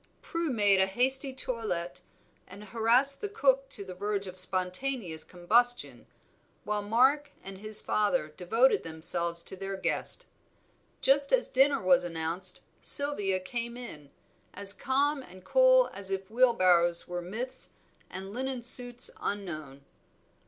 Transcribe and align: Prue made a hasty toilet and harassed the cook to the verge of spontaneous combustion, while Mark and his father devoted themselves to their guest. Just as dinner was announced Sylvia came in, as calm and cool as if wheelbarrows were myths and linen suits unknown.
Prue 0.23 0.49
made 0.49 0.79
a 0.81 0.87
hasty 0.87 1.31
toilet 1.31 2.01
and 2.47 2.63
harassed 2.63 3.21
the 3.21 3.29
cook 3.29 3.69
to 3.69 3.85
the 3.85 3.93
verge 3.93 4.25
of 4.25 4.39
spontaneous 4.39 5.23
combustion, 5.23 6.07
while 6.63 6.81
Mark 6.81 7.29
and 7.43 7.59
his 7.59 7.81
father 7.83 8.29
devoted 8.29 8.81
themselves 8.81 9.43
to 9.43 9.55
their 9.55 9.77
guest. 9.77 10.25
Just 11.01 11.31
as 11.31 11.47
dinner 11.49 11.83
was 11.83 12.03
announced 12.03 12.61
Sylvia 12.81 13.39
came 13.39 13.77
in, 13.77 14.09
as 14.55 14.73
calm 14.73 15.21
and 15.21 15.43
cool 15.45 15.91
as 15.93 16.09
if 16.09 16.31
wheelbarrows 16.31 17.07
were 17.07 17.21
myths 17.21 17.69
and 18.09 18.33
linen 18.33 18.63
suits 18.63 19.11
unknown. 19.19 19.85